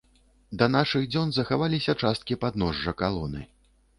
[0.61, 3.41] Да нашых дзён захаваліся часткі падножжа калоны.